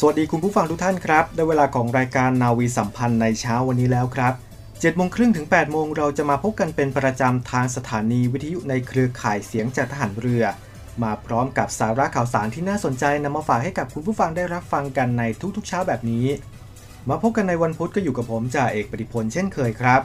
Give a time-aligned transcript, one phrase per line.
[0.00, 10.44] สวัสดีคุณผู้ฟังทุกท่านครับ ได้เวลาของรายการนาวีสัมพันธ์ในเช้าวันนี้แล้วครับ7โมงครึ่งถึง8โมงเราจะมาพบกันเป็นประจำทางสถานีวิทยุในเครือข่ายเสียงจากทหารเรือ
[11.02, 15.22] มาพร้อมกับสาระข่าวสารที่น่าสนใจนำมาฝากให้กับคุณผู้ฟังได้รับฟังกันใน
[15.56, 16.26] ทุกๆเช้าแบบนี้
[17.08, 20.00] มาพบกันในวันพุธก็อยู่กับผมจ่าเอกปฏิพลเช่นเคยครับ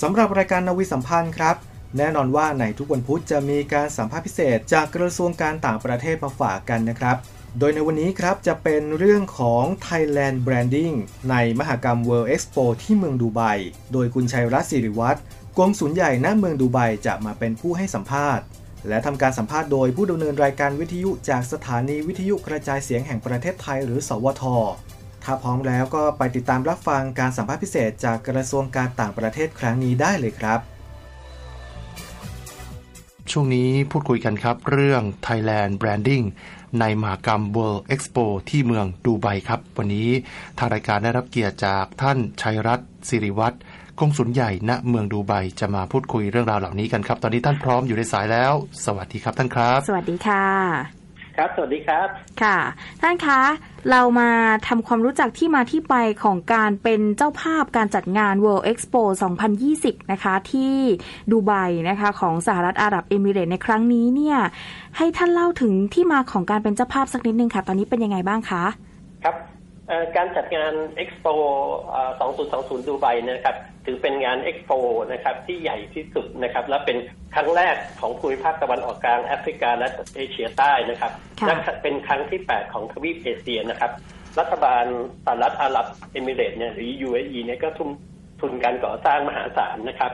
[0.00, 1.56] สำหรับรายการนาวีสัมพันธ์ครับ
[1.98, 7.18] แน่นอนว่าในทุกวันพุธจะมีการสัมภาษณ์พิเศษ จากกระทรวงการต่างประเทศมาฝากกันนะครับ
[7.58, 10.94] โดยในวันนี้ครับจะเป็นเรื่องของ Thailand Branding
[11.30, 13.40] ในมหกรรม World Expo ที่เมืองดูไบ
[13.92, 15.18] โดยคุณชัยรัตน์สิริวัตร
[15.58, 18.44] กงสุลใหญ่ณเมืองดูไบจะมาเป็นผู้ให้สัมภาษณ์
[18.88, 24.42] และทำการสัมภาษณ์โดยผู้ดำเนินรายการวิทยุจากสถานีวิทยุกระจายเสียงแห่งประเทศไทยหรือ สวท
[25.24, 30.60] ถ้าพร้อมแล้วก็ไปติดตามรับฟังการสัมภาษณ์พิเศษจากกระทรวงการต่างประเทศครั้งนี้ได้เลยครับ
[33.30, 36.24] ช่วงนี้พูดคุยกันครับ เรื่อง Thailand Branding
[36.80, 40.08] ในมหากรรม World Expo ที่เมืองดูไบครับ วันนี้
[40.58, 43.56] ทางรายการได้รับเกียรติจากท่านชัยรัตน์สิริวัตร
[44.00, 48.52] กงสุลใหญ่ณเมืองดูไบจะมาพูดคุยเรื่องราวเหล่านี้กันครับ ตอนนี้ท่านพร้อมอยู่ในสายแล้ว
[48.84, 51.03] สวัสดีครับท่านครับ สวัสดีค่ะ
[51.36, 52.08] ครับ สวัสดีครับ
[52.42, 52.58] ค่ะ
[53.00, 53.40] ท่านคะ
[53.90, 54.30] เรามา
[54.68, 59.02] ทำความรู้จักที่มาที่ไปของการเป็นเจ้าภาพการจัดงาน World Expo
[59.56, 60.74] 2020 นะคะ ที่
[61.30, 61.52] ดูไบ
[61.88, 64.38] นะคะ ของสหรัฐอาหรับเอมิเรตส์ในครั้งนี้เนี่ย
[64.96, 68.64] ให้ท่านเล่าถึงที่มาของการเป็นเจ้าภาพสักนิดนึงค่ะ ตอนนี้เป็นยังไงบ้างคะ
[69.24, 69.53] ครับเอ่อ
[70.16, 70.72] การจัดงาน
[71.02, 71.34] Expo
[71.90, 72.12] เอ่อ
[72.50, 74.78] 2020 ดูไบนะครับถือเป็นงาน Expo
[75.12, 76.96] นะครับที่ใหญ่ที่สุดนะครับและเป็น
[77.34, 83.92] ครั้งแรกของภูมิภาคตะวันออกกลางแอฟริกาและเอเชียใต้นะครับค่ะและเป็นครั้งที่ 8 ของทวีปเอเชียนะครับ
[84.38, 84.84] รัฐบาล
[85.24, 87.90] สหรัฐอาหรับเอมิเรตส์เนี่ยหรือ UAE เนี่ยก็ทุ่ม
[88.40, 90.12] ทุนการก่อสร้างมหาศาลนะครับ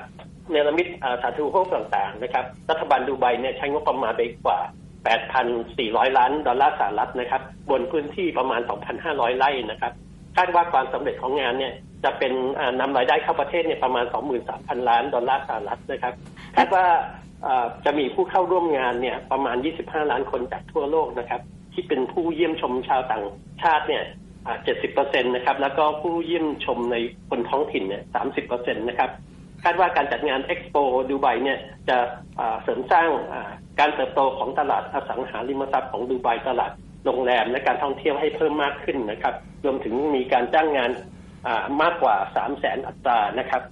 [0.50, 4.60] เนรมิตอ่าสาธารณูปโภคต่างๆนะครับรัฐบาลดูไบเนี่ยใช้งบประมาณไปกว่า
[5.08, 8.60] 8,400 ล้านดอลลาร์สหรัฐนะครับ บนพื้นที่ประมาณ
[9.00, 9.92] 2,500 ไร่นะครับ
[10.36, 11.74] คาดว่าความสำเร็จของงานเนี่ย
[12.04, 14.04] จะเป็นอ่านำรายได้เข้าประเทศเนี่ยประมาณ
[14.46, 16.14] 23,000 ล้านดอลลาร์สหรัฐนะครับ
[16.56, 16.86] คาดว่า
[17.84, 21.40] จะมีผู้เข้าร่วมงานเนี่ยประมาณ 25 ล้านคนจากทั่วโลกนะครับ
[21.72, 23.24] ที่เป็นผู้เยี่ยมชมชาวต่าง
[23.62, 24.04] ชาติเนี่ย
[24.46, 24.56] อ่า
[24.90, 26.96] 70%นะครับแล้วก็ผู้เยี่ยมชมใน
[27.30, 28.02] คนท้องถิ่นเนี่ย
[28.46, 29.10] 30%นะครับ
[29.64, 30.76] คาดว่าการจัดงานเอ็กซ์โป
[31.10, 31.96] ดูไบเนี่ยจะ
[32.40, 33.50] อ่าเสริมสร้างอ่า
[33.80, 36.72] การเติบโตของตลาดอสังหาริมทรัพย์ของดูไบตลาด
[37.04, 39.34] โรงแรมและการท่องเที่ยวให้เพิ่มมากขึ้นนะครับ
[39.64, 40.90] รวมถึงมีการจ้างงาน
[41.46, 43.62] อ่ามากกว่า3 0 0แสนอัตรานะครับ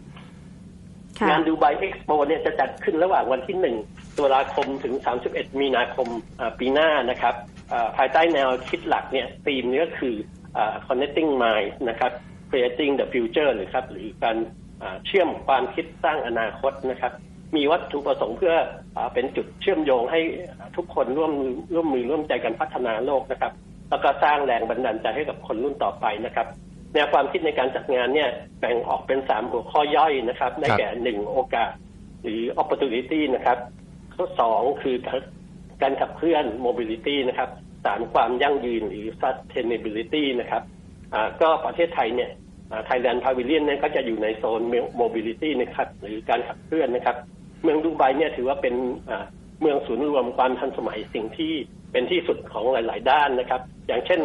[1.19, 3.56] ค่ะงานดูไบเอ็กซ์โปเนี่ยจะจัดขึ้นระหว่างวันที่
[3.91, 4.94] 1ตุลาคมถึง
[5.28, 6.09] 31 มีนาคม
[6.41, 7.34] อ่าปีหน้านะครับ
[7.72, 10.15] อ่าภายใต้แนวคิดหลักเนี่ยธีมนี้ก็คือ
[10.56, 12.12] อ่า connecting mind นะครับ
[12.50, 14.68] creating the future หรือครับ หรือการอ่า
[15.06, 17.12] เชื่อมความคิดสร้างอนาคตนะครับ
[17.56, 18.55] มีวัตถุประสงค์เพื่อ
[18.97, 20.21] อาเป็นจุดเชื่อมโยงให้
[20.77, 23.53] ทุกคนร่วมมือร่วมมือร่วมใจกันพัฒนาโลกนะครับ
[23.91, 26.47] แล้วก็สร้างแรงบันดาลใจให้กับคนรุ่นต่อไปนะครับ
[26.94, 28.31] แนวความคิดในการจัดงานเนี่ย
[28.61, 31.71] แบ่งออกเป็นสามหัวข้อย่อยนะครับ ได้แก่หนึ่งโอกาส
[32.22, 33.59] หรือ opportunity นะครับ
[34.15, 34.97] ข้อสองคือ
[35.83, 37.50] การขับเคลื่อน mobility นะครับ
[37.87, 40.62] สามความยั่งยืนหรือ sustainability นะครับ
[41.14, 42.31] อ่าก็ประเทศไทยเนี่ย
[42.87, 44.62] ไทยแลนด์พาวิเลียนเนี่ยก็จะอยู่ในโซน
[45.00, 47.17] mobility นะครับหรือการขับเคลื่อนนะครับ
[47.62, 48.75] เมืองดูไบเนี่ยถือว่าเป็น
[49.61, 51.53] เมืองศูนย์รวมความทันสมัยสิ่งที่
[51.93, 54.20] เป็นที่สุดของหลาย ๆ ด้านนะครับ อย่างเช่น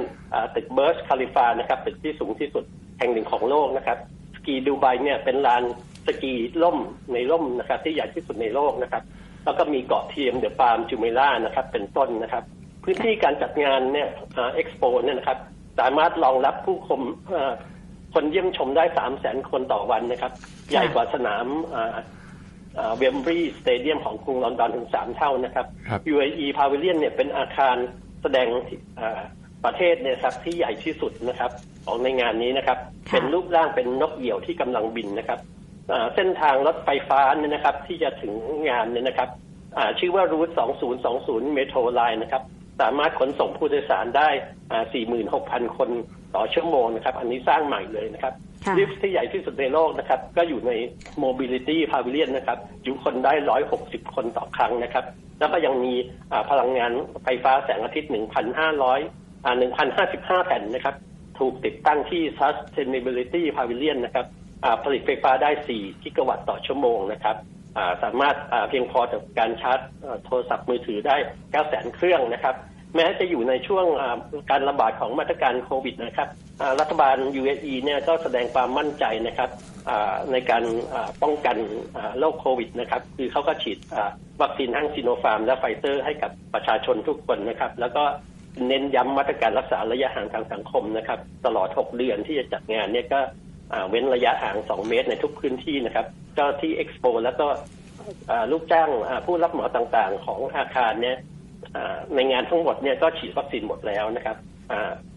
[0.55, 2.63] ตึกเบิร์จคาลิฟานะครับตึกที่สูงที่สุด
[2.99, 3.97] แห่งหนึ่งของโลกนะครับ
[4.35, 5.63] สกีดูไบเนี่ยเป็นลาน
[6.07, 6.77] สกีร่ม
[7.13, 9.03] ในร่มนะครับ ที่ใหญ่ที่สุดในโลกนะครับ
[9.45, 12.43] แล้วก็มีเกาะเทียม The Palm Jumeirah นะครับ เป็นต้นนะครับ
[12.83, 14.09] พื้นที่การจัดงานเนี่ย
[14.53, 15.37] เอ็กซ์โปเนี่ยนะครับ
[15.79, 17.01] สามารถรองรับผู้ชม
[18.13, 20.31] คนเยี่ยมชมได้สามแสนคนต่อวันนะครับ
[20.71, 21.45] ใหญ่กว่าสนาม
[22.97, 27.75] Wembley Stadium ของกรุงลอนดอนถึงสามเท่านะครับครับ UAE Pavilion เนี่ยเป็นอาคาร
[28.21, 28.47] แสดง
[29.65, 31.51] ประเทศเนี่ยครับที่ใหญ่ที่สุดนะครับ
[31.85, 32.77] ของในงานนี้นะครับ
[33.11, 35.39] เป็นรูปร่างเป็นนกเหยี่ยวที่กำลังบินนะครับ
[36.15, 38.33] เส้นทางรถไฟฟ้าเนี่ยนะครับ ที่จะถึง
[38.69, 39.29] งานเนี่ยนะครับ
[39.99, 40.49] ชื่อว่า Route
[41.01, 42.43] 2020 metro line นะครับ
[42.81, 44.29] สามารถขนส่งผู้โดยสารได้
[45.01, 45.89] 46,000 คน
[46.35, 48.33] ต่อชั่วโมงนะครับ อันนี้สร้างใหม่เลยนะครับ
[48.77, 50.71] ลิฟต์ที่ใหญ่ที่สุดในโลกนะครับ ก็อยู่ใน
[51.23, 53.33] Mobility Pavilion นะครับอยู่คนได้
[53.73, 55.05] 160 คนต่อครั้งนะครับ
[55.39, 55.93] แล้วก็ยังมี
[56.49, 56.91] พลังงาน
[57.23, 58.17] ไฟฟ้าแสงอาทิตย์ 1,500
[59.43, 60.95] 1,055 แผ่นนะครับ
[61.39, 64.25] ถูกติดตั้งที่ Sustainability Pavilion นะครับ
[64.83, 67.35] ผลิตไฟฟ้าได้ 4 กิกะวัตต์ต่อชั่วโมงนะครับ
[68.03, 68.35] สามารถ
[68.69, 69.79] เพียงพอต่อการชาร์จ
[70.25, 72.55] โทรศัพท์มือถือได้9แสนเครื่องนะครับ
[72.95, 73.85] แม้จะอยู่ในช่วง
[74.51, 76.29] การระบาดของมาตรการโควิดนะครับ
[76.79, 79.49] รัฐบาล UAE เนี่ยก็แสดงความมั่นใจนะครับ
[80.31, 80.63] ในการ
[81.23, 81.57] ป้องกัน
[82.19, 83.77] โรคโควิดนะครับ คือเขาก็ฉีด
[84.41, 88.03] วัคซีนทั้งซีโนฟาร์มและไฟเซอร์ให้กับประชาชนทุกคนนะครับ แล้วก็
[88.67, 93.19] เน้นย้ำมาตรการรักษาระยะห่างทางสังคมนะครับ ตลอด 6 เดือนที่จะจัดงานเนี่ยก็
[93.89, 96.05] เว้นระยะห่าง 2 เมตรในทุกพื้นที่นะครับ
[96.35, 97.47] เจ้าหน้าที่เอ็กซ์โปแล้วก็
[98.51, 98.89] ลูกจ้าง
[99.25, 101.17] ผู้รับเหมาต่างๆ ของอาคารเนี่ย
[102.15, 104.37] ในงานทั้งหมดเนี่ยก็ฉีดวัคซีนหมดแล้วนะครับ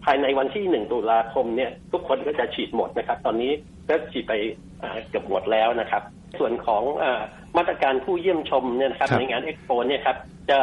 [0.03, 3.51] ภายในวันที่หนึ่งตุลาคมเนี่ยทุกคนก็จะฉีดหมดนะครับ ตอนนี้
[3.89, 4.33] ก็ฉีดไป
[5.09, 6.03] เกือบหมดแล้วนะครับ
[6.39, 6.83] ส่วนของ
[7.57, 10.17] มาตรการผู้เยี่ยมชมเนี่ยนะครับในงานเอ็กซ์โปเนี่ยครับ
[10.49, 10.59] จะ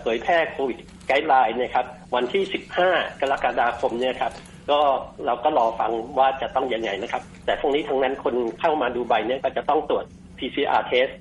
[0.00, 2.42] เผยแพร่โควิดไกด์ไลน์นะครับวันที่
[2.82, 4.32] 15 กรกฎาคมเนี่ยครับ
[4.70, 4.80] ก็
[5.26, 10.04] เราก็รอฟังว่าจะต้องยังไงนะครับ แต่พวกนี้ทั้งนั้นคนเข้ามาดูไบเนี่ยก็จะต้องตรวจ
[10.38, 11.12] PCR test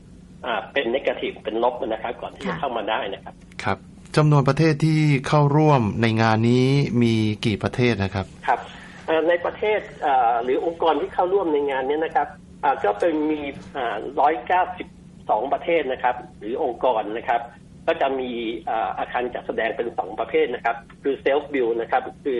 [0.73, 3.33] เป็น negative เป็นลบนะครับ ก่อนที่จะเข้ามาได้นะครับ
[3.63, 3.77] ครับ
[4.15, 6.67] จำนวนประเทศที่เข้าร่วมในงานนี้
[7.01, 7.13] มี
[7.45, 8.59] กี่ประเทศนะครับ ครับ
[9.29, 9.79] ในประเทศ
[10.44, 12.27] หรือองค์กรที่เข้าร่วมในงานนี้นะครับ
[12.83, 13.41] ก็เป็นมี
[14.19, 14.88] ร้อยเก้าสิบ
[15.29, 17.41] สองประเทศนะครับ หรือองค์กรนะครับ
[17.87, 18.31] ก็จะมี
[18.99, 22.39] อาคารจัดแสดงเป็นสองประเภทนะครับ คือ self-build นะครับ คือ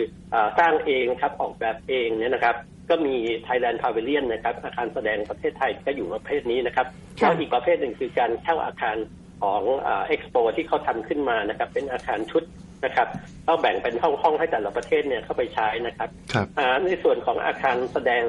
[0.58, 2.56] สร้างเองครับออกแบบเองเนี่ยนะครับ
[2.90, 3.14] ก็มี
[3.46, 6.86] Thailand Pavilion นะครับ อาคารแสดงประเทศไทยก็อยู่ประเภทนี้นะครับ
[7.16, 8.96] แล้วอีกประเภทหนึ่งคือการเช่าอาคาร
[9.42, 9.62] ของ
[10.06, 12.42] เอ็กซ์โปที่เขาทำขึ้นมานะครับ เป็นอาคารชุด
[12.84, 13.08] นะครับ
[13.46, 16.46] ก็แบ่งเป็นห้องๆให้แต่ละประเทศเนี่ยเข้าไปใช้นะครับรบ
[16.86, 18.24] ในส่วนของอาคารแสดง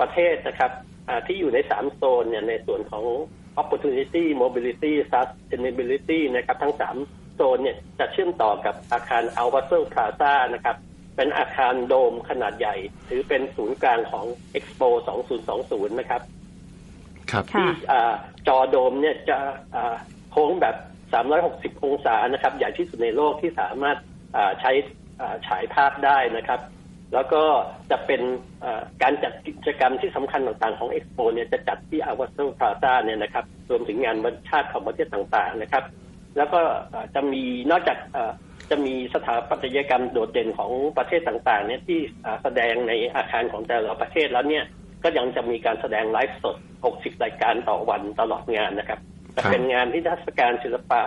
[0.00, 0.72] ประเทศนะครับ
[1.26, 3.04] ที่อยู่ในสามโซนเนี่ยในส่วนของ
[3.62, 6.96] opportunity mobility sustainability นะครับทั้งสาม
[7.34, 10.76] โซนเนี่ยจะเชื่อมต่อกับอาคาร a l v a s e r Plaza นะครับ
[11.16, 12.76] เป็นอาคารโดมขนาดใหญ่
[13.08, 14.26] ถือเป็นศูนย์กลางของ
[14.58, 14.88] Expo
[15.44, 16.22] 2020 นะครับ
[17.30, 17.68] ครับที่
[18.46, 19.38] จอโดมเนี่ยจะ
[20.30, 20.76] โค้งแบบ
[21.74, 23.98] 360 องศานะครับ ใหญ่ที่สุดในโลกที่สามารถ
[24.60, 24.72] ใช้
[25.46, 26.60] ฉายภาพได้นะครับ
[27.14, 27.42] แล้วก็
[27.90, 28.22] จะเป็น
[29.02, 35.84] การจัดกิจกรรมที่สำคัญต่างๆของเอ็กซ์โปเนี่ยจะจัดที่อาวาสพลาซาเนี่ยนะครับรวมถึงงานวันชาติของประเทศต่างๆนะครับ
[36.36, 36.60] แล้วก็
[37.14, 37.98] จะมีนอกจาก
[38.70, 42.00] จะมีสถาปัตยกรรมโดดเด่นของประเทศต่างๆเนี่ยที่
[42.42, 44.64] แสดงในอาคารของแต่ละประเทศแล้วเนี่ย
[45.02, 46.56] ก็ยังจะมีการแสดงไลฟ์สด
[46.90, 49.00] 60 รายการต่อวันตลอดงานนะครับ
[49.36, 51.02] จะเป็นงานที่ทัศการศิลปะ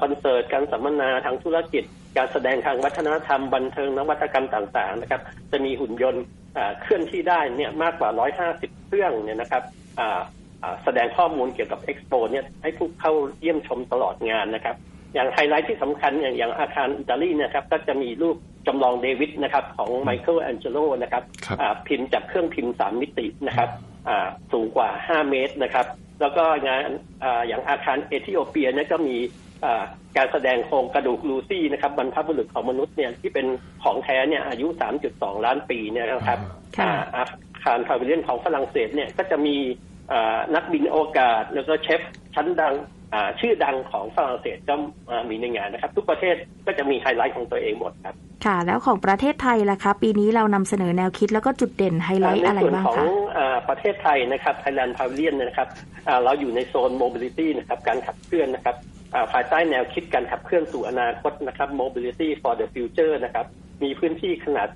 [0.00, 1.84] คอนเสิร์ตการสัมมนาทางธุรกิจ
[2.18, 5.20] การแสดงทางวัฒนธรรมบันเทิงนวัตกรรมต่างๆนะครับ
[5.50, 6.24] จะมีหุ่นยนต์
[6.80, 8.10] เคลื่อนที่ได้เนี่ยมากกว่า
[8.48, 9.62] 150 เครื่องเนี่ยนะครับ
[10.84, 14.76] แสดงข้อมูลเกี่ยวกับเอ็กซ์โปเนี่ยให้ผู้เข้าเยี่ยมชมตลอดงานนะครับ
[15.14, 18.36] อย่างไฮไลท์ที่สำคัญอย่างอย่างอาคารอิตาลีนะครับก็จะมีรูป
[18.66, 21.22] จำลองเดวิดนะครับของไมเคิลแองเจโลนะครับ
[21.86, 23.70] พิมพ์จากเครื่องพิมพ์สามมิตินะครับ
[24.52, 25.86] สูงกว่า 5 เมตรนะครับ
[26.20, 26.80] แล้วก็งาน
[27.48, 29.16] อย่างอาคารเอธิโอเปียเนี่ยก็มี
[30.16, 33.46] การแสดงโครงกระดูกลูซี่นะครับบรรพบุรุษของมนุษย์เนี่ยที่เป็น
[33.84, 34.66] ของแท้เนี่ยอายุ
[35.06, 36.38] 3.2 ล้านปีเนี่ยนะครับ
[37.16, 37.24] อา
[37.64, 39.56] คาร pavilion ของฝรั่งเศสเนี่ยก็จะมี
[40.54, 42.00] นักบินอวกาศ แล้วก็เชฟ
[42.34, 42.74] ชั้นดัง
[43.40, 44.74] ชื่อดังของฝรั่งเศสก็
[45.30, 46.34] มีในงานนะครับ ทุกประเทศ
[46.66, 55.68] ก็จะมีไฮไลท์ของตัวเองหมดครับ ค่ะ แล้วของประเทศไทยล่ะคะปีนี้เรานำเสนอแนวคิดแล้วก็จุดเด่นไฮไลท์อะไรบ้างคะในส่วนของประเทศไทยนะครับ Thailand Pavilion นะครับ
[56.24, 58.76] เราอยู่ในโซน mobility นะครับการขับเคลื่อนนะครับ
[59.32, 63.46] ภายใต้แนวคิดการขับเคลื่อนสู่อนาคตนะครับ mobility for the future นะครับ
[63.82, 64.68] มีพื้นที่ขนาด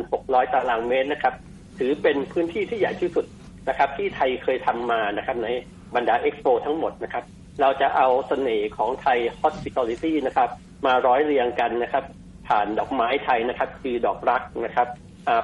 [0.00, 1.34] 3,600 ตารางเมตรนะครับ
[1.78, 3.24] ถือเป็นพื้นที่ที่ใหญ่ที่สุด
[3.68, 5.48] นะครับ ที่ไทยเคยทำมานะครับใน
[5.94, 7.24] บรรดาเอ็กซ์โปทั้งหมดนะครับ
[7.60, 10.48] เราจะเอาเสน่ห์ของไทย hospitality นะครับ
[10.86, 12.04] มาร้อยเรียงกันนะครับ
[12.48, 14.88] ผ่านดอกไม้ไทยนะครับ คือดอกรักนะครับ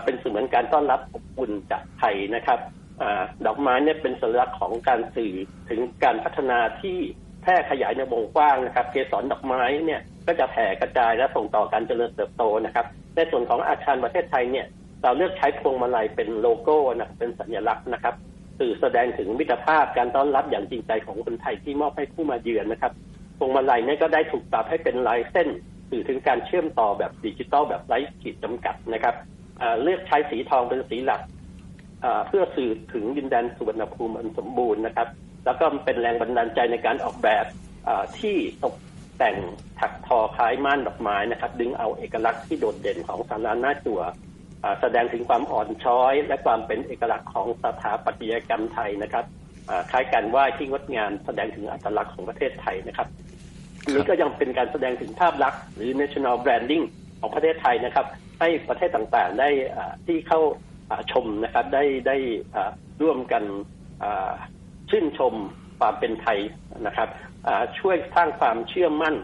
[0.04, 2.61] เป็นสื่อเหมือนการต้อนรับอบอุ่นจากไทยนะครับ
[3.00, 3.02] อ
[3.47, 5.35] ดอกไม้เนี่ยเป็นสัญลักษณ์ของการสื่อ
[5.68, 6.99] ถึงการพัฒนาที่
[7.42, 14.66] แพร่ขยายในวงกว้างนะครับ เกสรดอกไม้เนี่ยก็จะแผ่กระจายและส่งต่อการเจริญเติบโตนะครับ ในส่วนของอาคารประเทศไทยเนี่ย
[15.02, 18.14] เราเลือกใช้พวงมาลัยเป็นโลโก้นะเป็นสัญลักษณ์นะครับ
[18.59, 22.92] สื่อแสดงถึงมิตรภาพการต้อนรับอย่างจริงใจของคนไทยที่มอบให้ผู้มาเยือนนะครับ
[23.38, 25.49] พวงมาลัยเนี่ยก็ได้ถูกปรับให้เป็นลายเส้น
[25.90, 29.14] สื่อถึงการเชื่อมต่อแบบดิจิตอลแบบไร้ขีดจำกัดนะครับ
[29.82, 31.20] เลือกใช้สีทองเป็นสีหลัก
[32.28, 35.09] เพื่อสื่อถึงดินแดนสุวรรณภูมิอันสมบูรณ์นะครับ
[35.44, 37.44] แล้วก็เป็นแรงบันดาลใจในการออกแบบ
[38.18, 38.75] ที่ตก
[39.18, 39.37] แต่ง
[39.80, 44.00] ถักทอคล้ายม่านดอกไม้นะครับ ดึงเอาเอกลักษณ์ที่โดดเด่นของสาราหน้าจั่ว
[44.80, 49.25] แสดงถึงความอ่อนช้อย และความเป็นเอกลักษณ์ของสถาปัตยกรรมไทยนะครับ
[49.90, 53.09] คล้ายการไหว้ที่งดงามแสดงถึงอัตลักษณ์ของประเทศไทยนะครับ
[53.90, 56.85] นี้ก็ยังเป็นการแสดงถึงภาพลักษณ์หรือ national branding
[57.20, 58.06] ของประเทศไทยนะครับ
[58.40, 59.49] ให้ประเทศต่างๆ ได้
[60.06, 60.40] ที่เข้า
[61.12, 62.16] ชมนะครับ ได้ได้
[63.02, 63.42] ร่วมกัน
[64.90, 65.35] ชื่นชม
[65.78, 66.38] ความเป็นไทย
[66.87, 67.09] นะครับ
[67.78, 69.14] ช่วยสร้างความเชื่อมั่น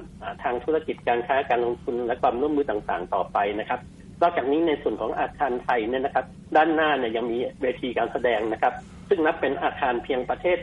[0.43, 3.81] ทางธุรกิจการค้าการลงทุนและความร่วมมือต่างๆ ต่อไปนะครับ
[4.23, 8.75] นอกจากนี้ในส่วนของอาคารไทยเนี่ยนะครับ ด้านหน้าเนี่ยยังมีเวทีการแสดงนะครับ
[9.09, 10.59] ซึ่งนับเป็นอาคารเพียงประเทศ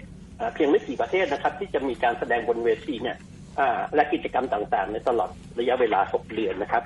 [0.54, 3.18] เพียงไม่กี่ประเทศนะครับ ที่จะมีการแสดงบนเวทีเนี่ย
[3.96, 5.30] และกิจกรรมต่างๆ ในตลอด
[5.60, 6.84] ระยะเวลา 6 เดือนนะครับ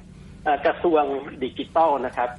[0.65, 1.03] กระทรวง
[1.43, 2.29] ดิจิทัลนะครับ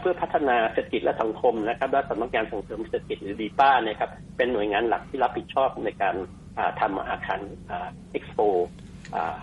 [0.00, 6.16] เพื่อพัฒนาเศรษฐกิจและสังคมนะครับและสำนักงานส่งเสริมเศรษฐกิจหรือดีป้าเนี่ยครับเป็นหน่วยงานหลักที่รับผิดชอบในการ
[6.80, 7.40] ทำอาคาร
[8.10, 8.40] เอ็กซ์โป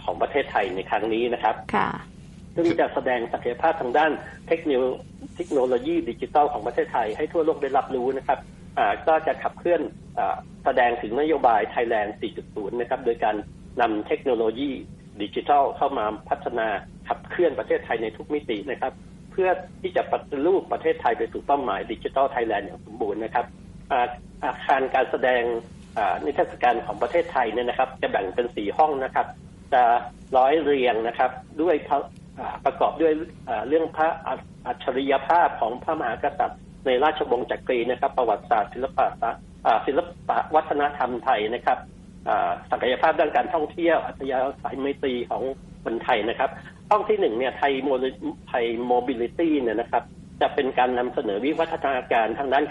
[0.04, 1.56] ของประเทศไทยในครั้งนี้นะครับ
[2.56, 4.12] ซึ่งจะแสดงศักยภาพทางด้าน
[4.48, 4.72] เทคโน
[5.36, 8.40] เทคโนโลยีดิจิทัลของประเทศไทยให้ทั่วโลกได้รับรู้นะครับ
[9.08, 9.82] ก็จะขับเคลื่อน
[10.66, 13.36] แสดงถึงนโยบายไทยแลนด์4.0 นะครับ โดยการ
[13.82, 14.72] นำเทคโนโลยี
[15.22, 16.68] ดิจิทัลเข้ามาพัฒนา
[17.08, 18.94] ขับเคลื่อนประเทศไทยในทุกมิตินะครับ
[19.34, 19.50] เพื่อ
[19.82, 23.46] ที่จะปฏิรูปประเทศไทยไปสู่เป้าหมาย Digital Thailand อย่างสมบูรณ์นะครับ
[24.44, 25.44] อาคารการแสดง
[26.26, 29.28] นิทรรศการของประเทศไทยเนี่ยนะครับ จะแบ่งเป็นสี่ห้องนะครับ
[29.74, 29.84] จะ
[30.38, 31.76] ร้อยเรียงนะครับ ด้วย
[32.66, 33.14] ประกอบด้วย
[33.68, 34.10] เรื่องพระ
[34.68, 39.08] อัจฉริยภาพของพระมหากษัตริย์ ในราชวงศ์จักรีนะครับ ประวัติศาสตร์ศิลปะ
[39.88, 40.00] ศิล
[40.30, 41.78] ปะวัฒนธรรมไทยนะครับ
[42.72, 45.44] ศักยภาพด้านการท่องเที่ยวอัธยาศัยไมตรีของ
[45.86, 46.50] คนไทยนะครับ
[46.90, 47.90] ห้องที่หนึ่งเนี่ย Thai Mo
[48.48, 50.04] Thai Mobility เนี่ยนะครับ
[50.42, 52.66] จะเป็นการนำเสนอวิวัฒนาการทางด้าน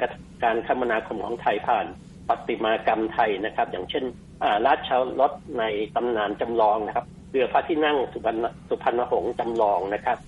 [0.44, 1.86] การคมนาคมของไทยผ่าน
[2.28, 4.04] ปฏิมากรรมไทยนะครับ อย่างเช่น
[4.66, 4.90] ราช
[5.20, 5.64] รถใน
[5.94, 10.18] ตำนานจำลองนะครับเรือพระที่นั่งสุพรรณสุพรรณหงษ์จำลองนะครับ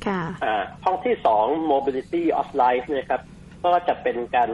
[0.85, 3.23] ห้องที่สอง mobility of life นะครับ
[3.65, 4.51] ก็จะเป็นการ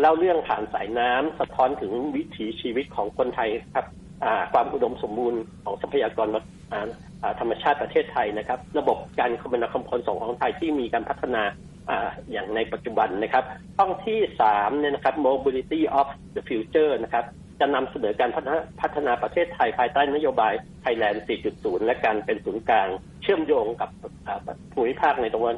[0.00, 3.86] เล่าเรื่องผ่านสายน้ำสะท้อนถึงวิถีชีวิตของคนไทยครับ
[4.52, 6.28] ความอุดมสมบูรณ์ของทรัพยากร
[7.40, 11.42] ธรรมชาติประเทศไทยนะครับ ระบบการคมนาคมขนส่งของไทยที่มีการพัฒนา
[12.32, 13.44] อย่างในปัจจุบันนะครับ
[13.78, 17.24] ห้องที่สามเนี่ยนะครับ mobility of the future นะครับ
[17.60, 18.30] จะนำเสนอการ
[18.80, 20.52] พัฒนาประเทศไทยภายใต้นโยบาย
[20.82, 22.88] ไทยแลนด์4.0 และการเป็นศูนย์กลาง
[23.22, 23.90] เชื่อมโยงกับ
[24.72, 25.56] ภูมิภาคในตะวัน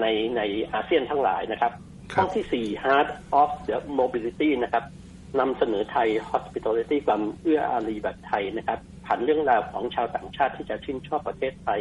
[0.00, 1.72] ในในอาเซียนทั้งหลายนะครับ
[2.14, 3.08] ข้อที่4 Heart
[3.40, 4.84] of the Mobility นะครับ
[5.40, 11.80] นำเสนอไทย Hospitality ความเอื้ออารีแบบไทยนะครับผ่านเรื่องราวของชาวต่างชาติที่จะชื่นชอบประเทศไทย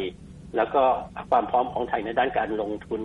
[0.55, 0.83] แล้วก็
[1.29, 3.01] ความพร้อมของไทยในด้านการลงทุน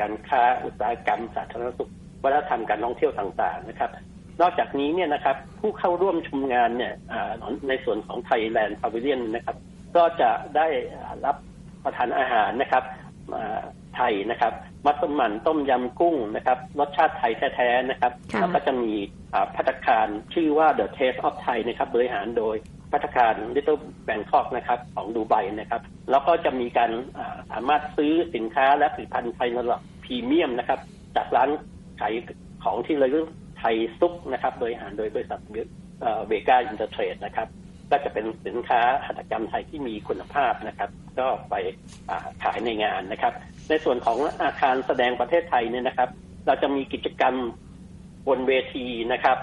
[0.00, 1.90] การค้าอุตสาหกรรม สาธารณสุข
[2.22, 3.90] วัฒนธรรมการท่องเที่ยวต่างๆนะครับ
[4.40, 6.92] นอกจากนี้เนี่ยนะครับผู้เข้าร่วมชมงานเนี่ย
[7.68, 9.56] ในส่วนของไทยแลนด์พาวิเลียนนะครับ
[9.96, 10.68] ก็จะได้
[11.24, 11.36] รับ
[11.84, 12.84] ประทานอาหารนะครับ
[13.96, 14.52] ไทยนะครับ
[14.86, 18.92] มัสมั่นต้มยำกุ้งนะครับรสชาติไทยแท้ๆนะครับแล้วก็จะมี
[19.54, 22.56] พัตคารชื่อว่า The Taste of Thai นะครับบริหารโดย
[22.92, 26.90] พัตคาร Little Bangkok นะครับของดูไบนะครับ แล้วก็จะมีการ
[27.50, 30.80] สามารถซื้อสินค้าและผลิตภัณฑ์ไทยระดับพรีเมียมนะครับ
[31.16, 31.50] จากร้าน
[32.00, 32.12] ขาย
[32.64, 33.26] ของที่ระลึก
[33.58, 35.40] Thai Souk นะครับโดยหารโดยบริษัท
[36.26, 37.48] เบกาอินเตอร์เทรดนะครับ
[37.90, 41.54] ก็จะเป็นสินค้าหัตถกรรมไทยที่มีคุณภาพนะครับ ก็ไป
[42.42, 43.32] ขายในงานนะครับ
[43.68, 46.08] ในส่วนของอาคารแสดงประเทศไทยเนี่ยนะครับ
[46.46, 47.34] เราจะมีกิจกรรม
[48.28, 49.38] บนเวทีนะครับ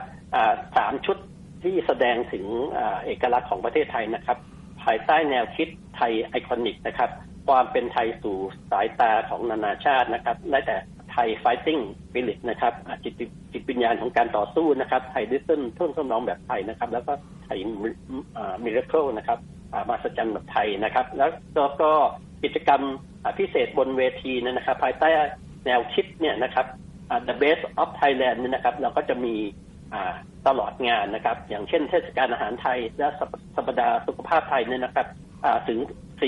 [0.77, 1.17] สามชุด
[1.63, 2.45] ที่แสดงถึง
[3.05, 4.37] เอกลักษณ์ของประเทศไทยนะครับ
[4.83, 7.09] ภายใต้แนวคิด Thai Iconic นะครับ
[7.47, 8.37] ความเป็นไทยสู่
[8.71, 10.77] สายตาของนานาชาตินะครับและแต่
[11.13, 11.79] ไทยไฟติ้ง
[12.13, 13.13] ฟิลิปนะครับจิต
[13.53, 17.13] จิตวิญญาณของการต่อสู้นะครับไทยดิสเซนทุ่นสนองแบบไทยนะครับ แล้วก็
[17.45, 17.59] ไทย
[18.63, 19.39] มิราเคิลนะครับ
[19.89, 21.25] มาสจันแบบไทยนะครับ แล้
[21.67, 21.91] วก็
[22.43, 22.81] กิจกรรม
[23.37, 25.07] พิเศษบนเวทีนะครับ ภายใต้
[25.65, 26.65] แนวคิดเนี่ยนะครับ
[27.27, 29.35] The Best of Thailand เนี่ยนะครับ เราก็จะมี
[30.47, 33.07] ตลอดงานนะครับ อย่างเช่นเทศกาลอาหารไทย และ
[33.55, 35.07] สัปดาห์สุขภาพไทยเนี่ยนะครับ
[35.67, 35.79] ถึง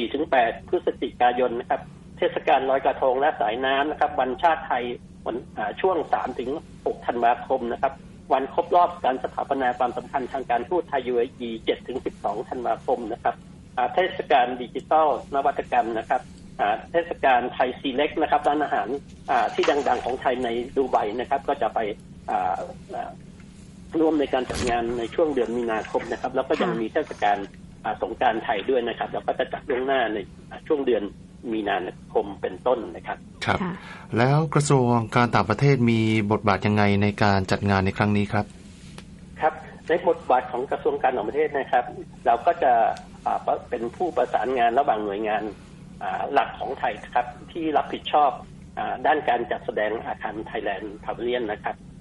[0.10, 1.82] 4-8พฤศจิกายนนะครับ
[2.17, 4.84] เทศกาลลอยกระทงและสายน้ำนะครับ วันชาติไทย
[5.25, 5.36] วัน
[5.81, 6.50] ช่วง 3 ถึง
[6.81, 7.93] 6 ธันวาคมนะครับ
[8.34, 13.36] วันครบรอบการสถาปนาความสัมพันธ์ทางการทูตไทยยูเออี7ถึง 12 ธันวาคมนะครับ
[13.93, 16.22] เทศกาลดิจิทัลนวัตกรรมนะครับ
[16.91, 18.88] เทศกาลไทยซีเล็กนะครับร้านอาหาร
[19.53, 21.79] ที่ดัง ๆ ของไทยในดูไบนะครับ ก็จะไป
[24.00, 27.38] ร่วมในการจัดงานในช่วงเดือนมีนาคมนะครับ แล้วก็ยังมีเทศกาล
[28.01, 30.17] สงการไทยด้วยนะครับแล้วก็จะจัดล่วงหน้าใน
[30.67, 31.03] ช่วงเดือน
[31.53, 31.77] มีนา
[32.13, 33.73] คมเป็นต้นนะครับ ครับค่ะ
[34.17, 35.99] แล้วกระทรวงการต่างประเทศมี
[36.31, 38.45] บทบาทยังไงในการจัดงานในครั้งนี้ครับ
[39.41, 39.53] ครับ
[39.87, 41.85] ในบทบาทของกระทรวงการต่างประเทศนะครับ
[42.25, 42.73] เราก็จะ
[43.25, 45.43] อ่าเป็นผู้ประสานงานระหว่างหน่วยงาน
[46.03, 48.31] อ่าหลักของไทยครับ ที่รับผิดชอบ
[48.77, 51.94] อาด้านการจัดแสดงอาคารไทยแลนด์พาวิเลียนนะครับกับอ่า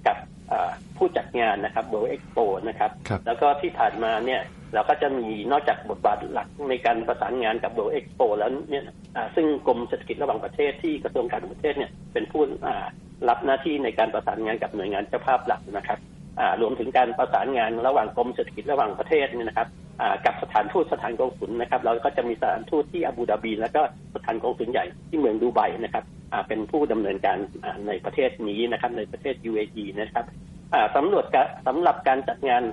[0.97, 4.41] ผู้จัดงานนะครับ World Expo นะครับครับ แล้วก็ที่ผ่านมาเนี่ย
[4.73, 8.83] เราก็จะมีนอกจากบทบาทหลักในการประสานงานกับ World Expo แล้วเนี่ย
[9.15, 12.85] อ่าซึ่งกรมเศรษฐกิจระหว่างประเทศที่กระทรวงการต่างประเทศเนี่ยเป็นผู้อ่า
[13.29, 15.99] รับหน้าที่ในการประสานงานกับหน่วยงานเจ้าภาพหลักนะครับ
[16.39, 19.67] อ่ารวมถึงการประสานงานระหว่างกรมเศรษฐกิจระหว่างประเทศเนี่ยนะครับ
[20.01, 23.81] อ่ากับสถานทูตสถานกงสุลนะครับ เราก็จะมีสถานทูตที่อาบูดาบี แล้วก็
[24.15, 26.14] สถานกงสุลใหญ่ที่เมืองดูไบนะครับอ่า
[26.47, 30.25] เป็นผู้ดำเนินการอ่าในประเทศนี้นะครับ ในประเทศ UAE นะครับ
[30.73, 32.63] อ่าสำรวจกะสำหรับการจัดงาน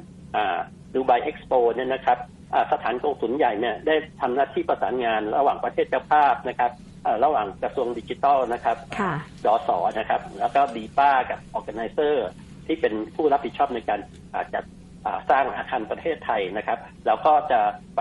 [0.95, 2.19] Dubai Expo เนี่ยนะครับ
[2.55, 6.71] อ่าสถานกงสุลใหญ่เนี่ยได้ทำหน้าที่ประสานงานระหว่างประเทศเจ้าภาพนะครับ
[7.07, 9.13] อ่าระหว่างกระทรวงดิจิทัลนะครับค่ะ
[9.45, 12.29] ดอสอนะครับ แล้วก็ depa กับ organizer
[12.67, 14.01] ที่เป็นผู้รับผิดชอบในการ
[14.35, 14.65] อ่าจัด
[15.07, 17.61] อ่าสร้างอาคารประเทศไทยนะครับ แล้วก็จะ
[17.97, 18.01] ไป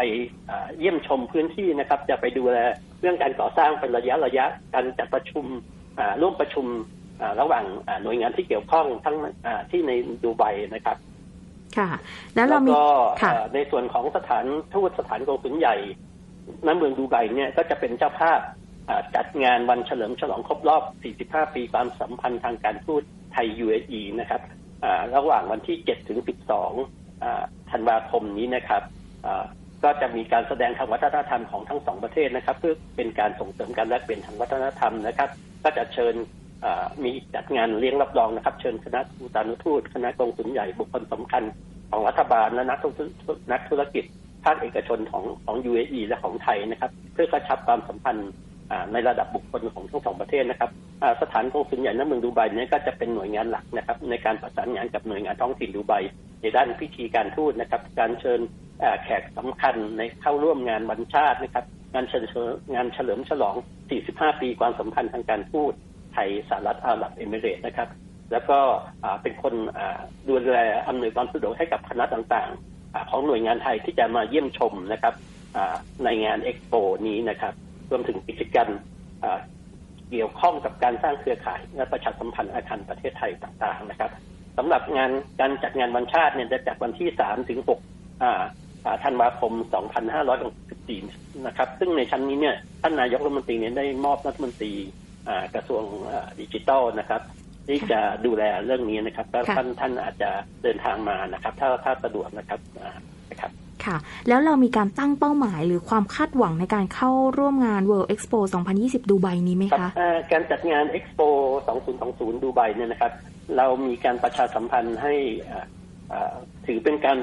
[0.49, 2.57] อ่าเยี่ยมชมพื้นที่นะครับ จะไปดูแล
[3.01, 5.45] เรื่องการก่อสร้างเป็นระยะระยะการจัดประชุม
[5.99, 6.65] อ่าร่วมประชุม
[7.21, 9.15] อ่าระหว่างอ่าหน่วยงานที่เกี่ยวข้องทั้ง
[9.45, 9.91] อ่าที่ใน
[10.23, 10.43] ดูไบ
[10.73, 10.97] นะครับ
[11.77, 11.89] ค่ะ
[12.35, 12.85] แล้วเรามีก็
[13.21, 15.75] ค่ะเอ่อในส่วนของสถานทูตสถานกงสุลใหญ่
[16.65, 18.39] ณเมืองดูไบเนี่ยก็จะเป็นเจ้าภาพ
[18.89, 20.83] อ่าจัดงานวันเฉลิมฉลองครบรอบ
[21.43, 23.03] 45 ปีความสัมพันธ์ทางการทูต
[23.33, 24.41] ไทย UAE นะครับ
[24.83, 26.19] อ่าระหว่างวันที่ 7 ถึง
[26.69, 28.83] 12อ่าธันวาคมนี้นะครับ
[29.25, 29.45] อ่า
[29.83, 35.29] ก็จะมีการแสดงทางวัฒนธรรมของทั้งสองประเทศนะครับ เพื่อเป็นการส่งเสริมการแลกเปลี่ยนทางวัฒนธรรมนะครับ
[35.63, 36.15] ก็จะเชิญ
[37.03, 41.43] มีจัดงานเลี้ยงรับรองนะครับ เชิญคณะทูตานุทูตคณะกงสุลใหญ่บุคคลสำคัญ
[41.89, 43.03] ของรัฐบาลและนักธุรกิ
[43.35, 44.03] จนักธุรกิจ
[44.45, 48.31] ภาคเอกชนของของ UAE และของไทยนะครับ เพื่อกระชับความสัมพันธ์
[48.93, 50.71] ในระดับบุคคลของทั้งสองประเทศนะครับ
[51.21, 55.93] สถานกงสุลใหญ่ณเมืองดูไบเนี่ยก็จะเป็นหน่วยงานหลักนะครับ ในการประสานงานกับหน่วยงานท้องถิ่นดูไบ
[56.41, 58.39] ในด้านพิธีการทูตนะครับ การเชิญ
[59.03, 62.23] แขกสำคัญในเข้าร่วมงานวันชาตินะครับงานเชิญ
[62.73, 63.55] งานเฉลิมฉลอง
[63.97, 65.73] 45 ปีความสัมพันธ์ทางการทูต
[66.13, 67.89] ไทยสหรัฐอาหรับเอมิเรต์นะครับ
[68.31, 68.59] แล้วก็
[69.21, 69.53] เป็นคน
[70.29, 70.57] ดูแล
[70.87, 75.13] อำนวยความสะดวกให้กับคณะต่างๆ ของหน่วยงานไทยที่จะมาเยี่ยมชมนะครับ
[76.03, 76.73] ในงานเอ็กโป
[77.07, 77.53] นี้นะครับ
[77.91, 78.69] รวมถึงกิจกรรม
[80.09, 84.11] เกี่ยวข้องกับการสร้างเครือข่ายและประชาสัมพันธ์อาคารประเทศไทยต่างๆนะครับ
[84.57, 89.53] สำหรับงานการจัดงานวันชาติเนี่ยจะจัดวันที่ 3 ถึง6ธันวาคม
[90.29, 94.73] 2564 นะครับ ซึ่งในชั้นนี้เนี่ยท่านนายกรัฐมนตรีเนี่ยได้มอบรัฐมนตรี
[95.55, 95.83] กระทรวง
[96.39, 97.21] ดิจิทัลนะครับ
[97.67, 100.29] ที่จะดูแลเรื่องนี้นะครับถ้าท่านท่านอาจจะ
[100.63, 102.59] เดินทางมานะครับ ถ้าถ้าสะดวกนะครับ
[103.31, 103.51] นะครับ
[103.85, 108.39] ค่ะ แล้วเรามีการตั้งเป้าหมายหรือความคาดหวังในการเข้าร่วมงาน World Expo
[108.75, 109.87] 2020 ดูไบนี้ไหมคะ
[110.31, 111.27] การจัดงาน Expo
[111.85, 113.11] 2020 ดูไบเนี่ยนะครับ
[113.57, 115.13] เรามีการประชาสัมพันธ์ให้
[116.65, 117.17] ถือเป็นการ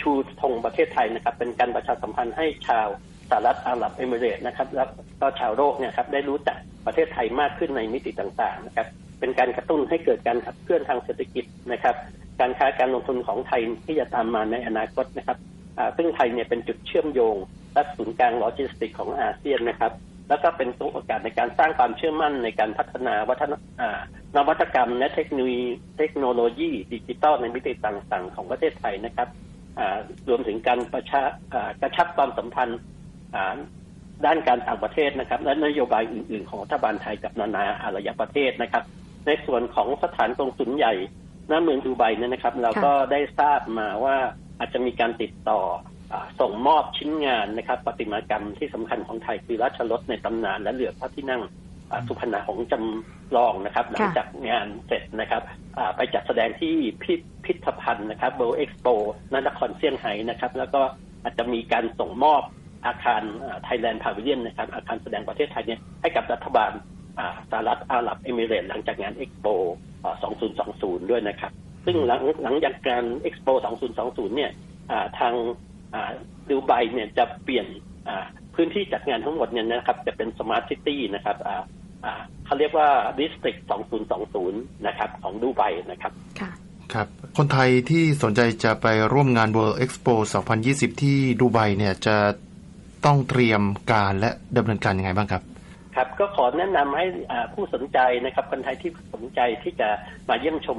[0.00, 2.88] ชูธงประเทศไทยนะครับ เป็นการประชาสัมพันธ์ให้ชาว
[3.30, 4.88] สหรัฐอาหรับเอมิเรต์นะครับ แล้ว
[5.20, 8.86] ก็ชาวโลกเนี่ยครับได้รู้จักประเทศไทยมากขึ้นในมิติต่างๆนะครับ
[9.20, 11.96] เป็นการกระตุ้นให้เกิดการขับเคลื่อนทางเศรษฐกิจนะครับ
[12.40, 15.38] การค้าการลงทุนของไทยที่จะตามมาในอนาคตนะครับ
[15.96, 17.36] ซึ่งไทยเนี่ยเป็นจุดเชื่อมโยง
[17.74, 19.92] และศูนย์กลางโลจิสติกของอาเซียนนะครับ
[20.28, 23.52] แล้วก็เป็นตัวโอกาสในการสร้างความเชื่อมั่นในการพัฒนาวัฒน
[24.36, 25.62] นวัตกรรม และเทคโนโลยี
[25.98, 29.28] เทคโนโลยีดิจิทัลในมิติต่างๆ ของประเทศไทยนะครับ
[30.28, 31.22] รวมถึงการประชา
[31.80, 32.78] กระชับความสัมพันธ์
[34.26, 38.84] ด้านการต่างประเทศนะครับ และนโยบายอื่น ๆ ของรัฐบาลไทยกับนานาอารยประเทศนะครับ
[39.26, 40.94] ในส่วนของสถานกงสุลใหญ่
[41.48, 44.16] หน้าเมืองดูไบเนี่ยนะครับ เราก็ได้ทราบมาว่า
[44.58, 45.60] อาจจะมีการติดต่อ
[46.12, 51.42] อาส่งมอบชิ้นงานนะครับประติมากรรมที่สำคัญของไทยคือราชรถในตำนานและเรือพระที่นั่ง
[51.90, 55.42] อ่าสุพรรณหงษ์จำลองนะครับหลังจากงานเสร็จนะครับ
[55.78, 58.94] อ่าไปจัดแสดงที่พิพิธภัณฑ์นะครับ World Expo
[59.46, 60.80] นครเซี่ยงไฮ้นะครับ แล้วก็
[61.22, 62.42] อาจจะมีการส่งมอบ
[62.86, 63.22] อาคาร
[63.64, 66.72] Thailand Pavilion นะครับ อาคารแสดงประเทศไทยเนี่ยให้กับรัฐบาล
[67.18, 69.46] อ่าสหรัฐอาหรับเอมิเรตส์หลังจากงานเอ็กโป
[70.28, 71.52] 2020 ด้วยนะครับ
[71.84, 73.48] ซึ่งหลังหลังจากการเอ็กโป
[73.92, 74.50] 2020 เนี่ย
[74.90, 75.34] อ่าทาง
[75.94, 76.12] อ่า
[76.50, 77.66] ดูไบเนี่ยจะเปลี่ยน
[78.08, 81.62] อ่าพื้นที่จัดงานทั้งหมดเนี่ยนะครับ จะเป็น Smart City นะครับอ่า
[82.04, 82.88] อ่าเขาเรียกว่า
[83.18, 83.56] District
[84.20, 86.50] 2020 นะครับ ของดูไบนะครับค่ะ
[86.94, 87.06] ครับ
[87.38, 90.14] คนไทยที่สนใจจะไปร่วมงาน World Expo
[90.58, 92.16] 2020 ที่ดูไบเนี่ยจะ
[93.04, 95.42] ต้องเตรียมการและดำเนินการยังไงบ้างครับ
[95.96, 99.88] ครับก็ขอแนะนำให้อ่าผู้สนใจนะครับคนไทยที่สนใจที่จะ
[100.28, 100.78] มาเยี่ยมชม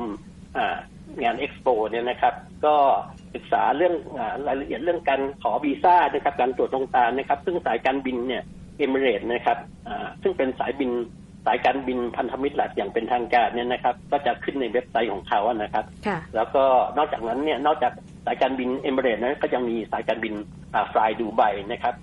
[0.58, 0.78] อ่า
[1.22, 2.34] งานเอ็กซ์โปเนี่ยนะครับ
[2.66, 2.76] ก็
[3.34, 3.94] ศึกษาเรื่อง
[4.48, 8.44] รายละเอียดเรื่องการขอวีซ่านะครับการตรวจดวงตานะครับ ซึ่งสายการบินเนี่ย
[8.78, 9.58] เอมิเรตนะครับ
[10.22, 10.92] ซึ่งเป็นสายบิน
[11.46, 15.86] สายการบินพันธมิตรหลักอย่างเป็นทางการเนี่ยนะครับ ก็จะขึ้นในเว็บไซต์ของเขานะครับ
[16.36, 16.64] แล้วก็
[16.98, 17.94] นอกจากนั้นเนี่ยนอกจาก
[18.26, 20.34] สายการบินเอมิเรตนั้นก็ยังมีสายการบิน
[20.92, 21.96] ฟลายดูไบนะครับ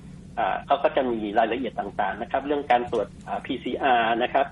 [0.66, 3.06] เขาก็จะมีรายละเอียดต่างๆนะครับ เรื่องการตรวจ
[3.46, 4.46] PCR นะครับ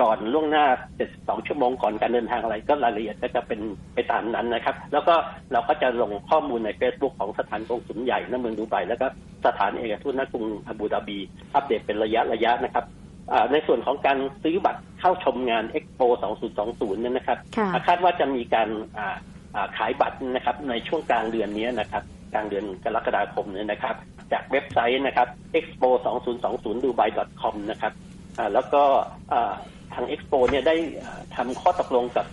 [0.00, 0.64] ก่อนล่วงหน้า
[1.06, 3.60] 72 ชั่วโมงก่อนการเดินทางอะไรก็รายละเอียดก็จะเป็น
[3.94, 5.14] ไปตามนั้นนะครับ แล้วก็
[5.52, 9.06] เราก็จะลงข้อมูลใน Facebook ของสถานกงสุลใหญ่ณเมืองดูไบแล้วก็
[9.46, 11.18] สถานเอกทูตณกรุงอาบูดาบี
[11.54, 12.84] อัปเดตเป็นระยะระยะนะครับ
[13.52, 16.06] ในส่วนของการซื้อบัตรเข้าชมงาน Expo
[16.54, 17.38] 2020นั่นนะครับ
[17.86, 18.68] คาดว่าจะมีการ
[19.76, 22.02] ขายบัตรนะครับในช่วงกลางเดือนนี้นะครับ
[22.34, 23.96] กลางเดือนกรกฎาคมนี้นะครับ
[24.32, 25.28] จากเว็บไซต์นะครับ
[25.58, 25.88] expo
[26.36, 27.10] 2020 dubai
[27.42, 27.92] com นะครับ
[28.54, 28.82] แล้วก็
[29.94, 30.76] ทางเอ็กซ์โปเนี่ยได้
[31.36, 32.26] ทำข้อตกลงกับ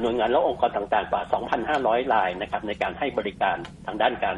[0.00, 1.22] หน่วยงานและองค์กรต่างๆ กว่า
[1.68, 4.36] 2,500 รายนะครับในการให้บริการทางด้านการ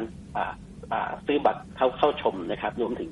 [1.25, 3.09] ซื้อบัตรเข้าเข้าชมนะครับ รวมถึง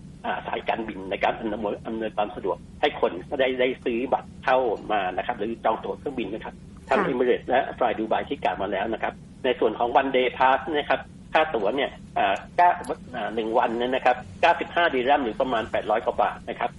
[0.48, 4.58] สายการบินในการอำนวยอำนวยความสะดวก ให้คนก็ได้ได้ซื้อบัตรเข้า
[4.92, 6.56] มานะครับ หรือจองตั๋วเครื่องบินนะครับ
[6.90, 11.02] ทั้งอิมิเรตและ flydubai ที่กล่าวมาแล้วนะครับ ในส่วนของ One Day Pass นะครับ
[11.34, 11.92] ค่าตั๋วเนี่ย
[13.36, 14.18] หนึ่งวันเนี่ยนะครับ
[14.88, 16.72] 95ดีแรมหรือประมาณ800กว่าบาทนะครับ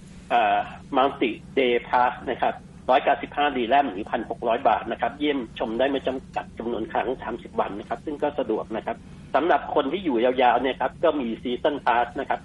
[0.95, 2.53] Multi Day Pass นะครับ
[2.89, 8.97] ร้อยเก้าสิบห้าดีแรมหรือพันหกร้อยบาทนะครับ เยี่ยมชมได้ไม่จำกัดจำนวนครั้งสามสิบวันนะครับ ซึ่งก็สะดวกนะครับ
[9.35, 12.39] สำหรับคนที่อยู่ยาวๆเนี่ยครับ ก็มี Season Pass นะครับ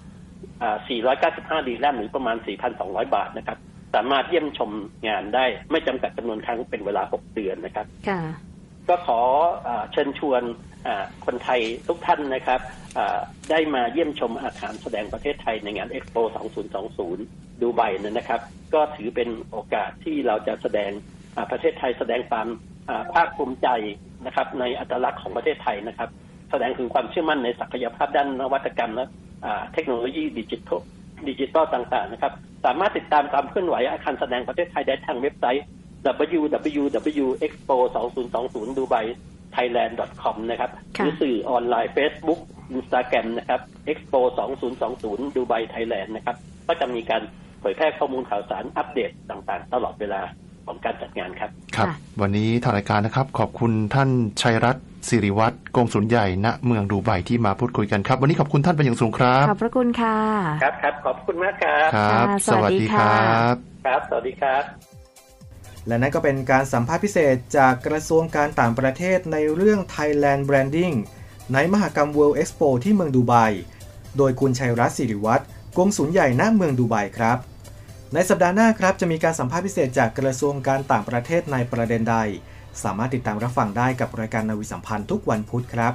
[0.89, 3.57] สี่ร้อยเก้าสิบห้าดีแลมหรือประมาณสี่พันสองร้อยบาทนะครับ
[3.95, 4.71] สามารถเยี่ยมชม
[5.07, 7.85] งานได้ไม่จำกัดจำนวนครั้งเป็นเวลาหกเดือนนะครับ
[8.89, 9.19] ก็ขอ
[9.91, 10.41] เชิญชวน
[11.25, 12.59] คนไทยทุกท่านนะครับ
[13.49, 16.15] ได้มาเยี่ยมชมอาคารแสดงประเทศไทยในงานเอ็กซ์โป
[16.85, 18.41] 2020 ดูไบนะครับ
[18.73, 20.91] ก็ถือเป็นโอกาสที่เราจะแสดง
[21.51, 22.47] ประเทศไทยแสดงความ
[23.13, 23.67] ภาคภูมิใจ
[24.25, 26.09] นะครับในอัตลักษณ์ของประเทศไทยนะครับ
[26.51, 29.05] แสดงถึงความเชื่อมั่นในศักยภาพด้านนวัตกรรมและ
[29.73, 30.79] เทคโนโลยีดิจิทัล
[31.29, 32.33] ดิจิตอลต่างๆนะครับ
[32.65, 35.65] สามารถติดตามความเคลื่อนไหวอาคารแสดงประเทศไทยได้ทางเว็บไซต์
[36.05, 39.05] www.expo2020 dubai
[39.55, 42.39] thailand.com นะครับหรือสื่อออนไลน์ Facebook
[42.77, 44.19] Instagram นะครับ expo
[44.79, 46.35] 2020 dubai thailand นะครับ
[46.67, 50.21] ก็จะมีการเผยแพร่ข้อมูลข่าวสารอัปเดตต่างๆ ตลอดเวลา
[50.65, 51.87] ของการจัดงานครับ ครับ
[52.21, 54.09] วันนี้ทางรายการนะครับ ขอบคุณท่าน
[54.41, 60.17] ชัยรัตน์สิริวัตรกงสุลใหญ่ณเมืองดูไบที่มาพูดคุยกันครับ วันนี้ขอบคุณท่านเป็นอย่างสูงครับ ขอบพระคุณค่ะ
[60.63, 63.53] ครับครับขอบคุณมากครับครับ สวัสดีครับ
[63.85, 64.63] ครับ สวัสดีครับ
[65.87, 70.95] และนั่นก็เป็นการสัมภาษณ์พิเศษจากกระทรวงการต่างประเทศในเรื่อง Thailand Branding
[71.53, 73.33] ในมหกรรม World Expo ที่เมืองดูไบ
[74.17, 75.43] โดยคุณชัยรัตน์สิริวัตร
[75.77, 77.37] กงสุลใหญ่ณเมืองดูไบครับ
[78.17, 82.17] ในสัปดาห์หน้าครับจะมีการสัมภาษณ์พิเศษจากกระทรวงการต่างประเทศในประเด็นใด
[82.83, 85.93] สามารถติดตามรับฟังได้กับรายการนาวิสัมพันธ์ทุกวันพุธครับ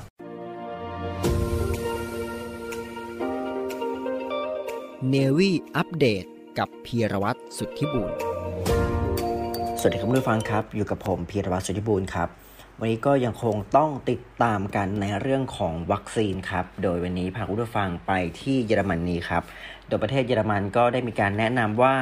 [5.09, 6.25] เนวี่อัปเดต
[6.59, 8.11] กับพีรวัตรสุทธิบุญ
[9.79, 12.29] สวัสดีครับผู้ฟังครับ อยู่กับผมพีรวัตรสุธิบูรณ์ครับ
[12.83, 19.43] วันนี้ก็ยังคงต้องติดตามกันในเรื่องของวัคซีนครับ โดยวันนี้พาคุณผู้ฟังไปที่เยอรมนีครับ
[19.91, 21.97] โดยประเทศเยอรมันก็ได้มีการแนะนำว่า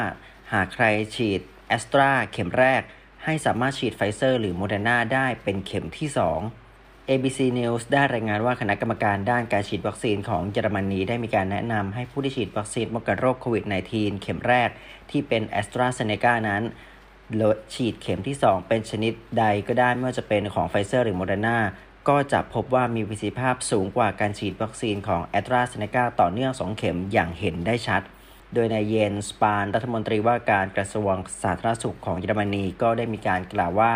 [0.53, 2.83] หากใครฉีดแอสตราเข็มแรก
[3.25, 6.09] ให้สามารถฉีดไฟเซอร์หรือโมเดอร์นาได้เป็นเข็มที่
[6.57, 14.69] 2 ABC News ได้รายงานว่าคณะกรรมการด้านการฉีดวัคซีนของเยอรมนีได้มีการแนะนำให้ผู้ที่ฉีดวัคซีนป้องกันโรคโควิด -19 เข็มแรก
[15.11, 16.63] ที่เป็นแอสตราเซเนกานั้น
[17.75, 21.59] ฉีดเข็มที่ 2 เป็นชนิดใดก็ได้ไม่ว่าจะเป็นของไฟเซอร์หรือโมเดอร์นา
[22.09, 28.03] ก็จะพบว่ามีประสิทธิภาพสูงกว่าการฉีดวัคซีนของแอสตราเซเนกาต่อเนื่อง 2 เข็มอย่างเห็นได้ชัด
[28.55, 33.93] โดยนายเยนสปานรัฐมนตรีว่าการกระทรวงสาธารณสุขของเยอรมนีก็ได้มีการกล่าวว่า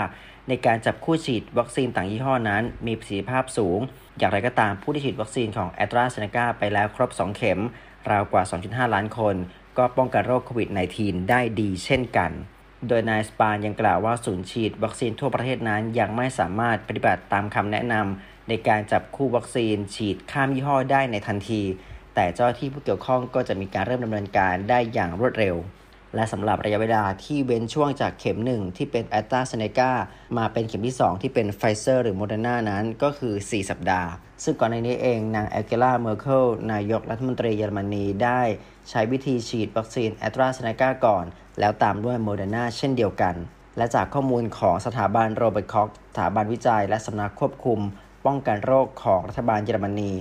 [0.49, 3.79] ในการจับคู่ฉีดวัคซีนต่างยี่ห้อนั้น มีประสิทธิภาพสูง
[4.19, 7.61] อย่างไรก็ตามผู้ที่ฉีดวัคซีนของแอสตราเซเนกาไปแล้วครบ 2 เข็ม
[8.11, 9.37] ราวกว่า 2.5 ล้านคน
[9.79, 12.31] ก็ป้องกันโรคโควิด -19 ได้ดีเช่นกัน
[12.89, 21.63] โดยนายสปานยังกล่าวว่าศูนย์ฉีดวัคซีนทั่วประเทศนั้นยังไม่สามารถปฏิบัติตามคำแนะนำในการจับคู่วัคซีนฉีดข้ามยี่ห้อได้ในทันที
[22.15, 25.57] แต่เจ้าหน้าที่ผู้เกี่ยวข้องก็จะมีการเริ่มดำเนินการได้อย่างรวดเร็ว
[26.15, 29.93] และสำหรับระยะเวลาที่เว้นช่วงจากเข็ม 1 ที่เป็นแอสตราเซเนกา
[30.37, 34.11] มาเป็นเข็มที่ 2 ที่เป็นไฟเซอร์หรือโมเดอร์นานั้นก็คือ 4 สัปดาห์
[34.45, 38.41] ซึ่งก่อนในนี้เองนางแอลเกล่าเมอร์เคิลนายกรัฐมนตรีเยอรมนีได้
[38.91, 41.25] ใช้วิธีฉีดวัคซีนแอสตราเซเนกาก่อน
[41.61, 43.35] แล้วตามด้วยโมเดอร์นาเช่นเดียวกัน
[43.77, 47.81] และจากข้อมูลของสถาบันโรเบิร์ตคอกสถาบันวิจัย และสำนักควบคุม
[48.27, 50.13] ป้องกันโรคของรัฐบาลเยอรมนี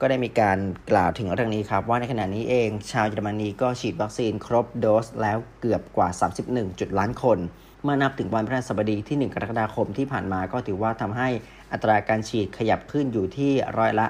[0.00, 0.58] ก็ได้มีการ
[0.90, 6.08] กล่าวถึงเรื่องนี้ครับว่าในขณะนี้เองชาวเยอรมนีก็ฉีดวัคซีนครบโดสแล้วเกือบกว่า
[6.44, 7.38] 31จุดล้านคน
[7.82, 11.28] เมื่อนับถึงวันพฤหัสบดีที่ 1 กรกฎาคมที่ผ่านมาก็ถือว่าทำให้
[11.72, 14.06] อัตราการฉีดขยับขึ้นอยู่ที่ร้อยละ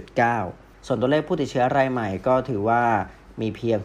[0.00, 2.82] 37.9 ส่วนตัวเลขผู้ติดเชื้อรายใหม่ก็ถือว่า
[3.40, 3.78] มีเพียง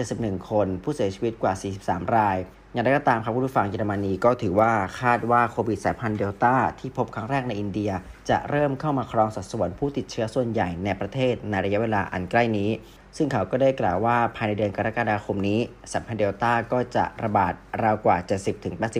[0.00, 2.38] 671 คน ผู้เสียชีวิตกว่า 43 ราย
[2.74, 7.90] อย่างไรก็ตามครับผู้ฟังเยอรมนีก็ถือว่าคาดว่าโควิดสายพันธุ์เดลต้าที่พบครั้งแรกในอินเดีย
[8.30, 12.70] จะเริ่มเข้ามาครองสัดส่วนผู้ติดเชื้อส่วนใหญ่ในประเทศในระยะเวลาอันใกล้นี้
[13.16, 15.60] ซึ่งเขาก็ได้กล่าวว่าภายในเดือนกรกฎาคมนี้
[15.92, 18.16] สายพันธุ์เดลต้าก็จะระบาดราวกว่า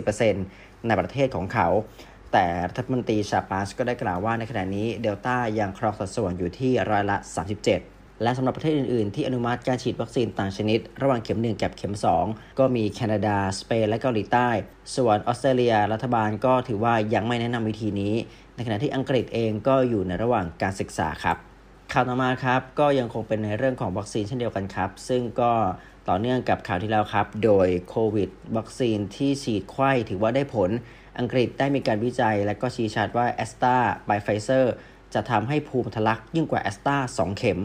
[0.01, 1.67] 70-80%ในประเทศของเขา
[2.33, 7.92] แต่รัฐมนตรีชาปาสก็ได้กล่าวว่าในขณะนี้เดลต้ายังครองสัดส่วนอยู่ที่ร้อยละ 37
[8.23, 14.49] และสำหรับประเทศอื่นๆ ที่อนุมัติการฉีดวัคซีนต่างชนิด ระหว่างเข็ม 1 กับเข็ม 2 ก็มีแคนาดา สเปน และเกาหลีใต้
[14.95, 18.13] ส่วนออสเตรเลีย รัฐบาลก็ถือว่ายังไม่แนะนำวิธีนี้
[18.55, 21.37] ในขณะที่อังกฤษเองก็อยู่ในระหว่างการศึกษาครับ
[21.93, 25.53] ข่าวต่อมาครับก็ยังคงเป็นในเรื่องของวัคซีนเช่นเดียวกันครับ ซึ่งก็
[26.09, 30.69] ต่อเนื่องกับข่าวที่แล้วครับ โดยโควิด วัคซีนที่ฉีดไข้ถือว่าได้ผล
[31.19, 34.73] อังกฤษได้มีการวิจัย และก็ชี้ชัดว่าแอสตราไบไฟเซอร์
[35.13, 37.59] จะทำให้ภูมิทะลักยิ่งกว่าแอสตรา2เข็ม